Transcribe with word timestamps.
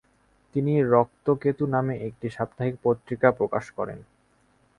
তিনি 0.55 0.73
রক্তকেতু 0.85 1.63
নামে 1.67 1.95
একটি 2.07 2.27
সাপ্তাহিক 2.29 2.75
পত্রিকা 2.83 3.27
প্রকাশ 3.31 3.65
করেন। 3.71 3.99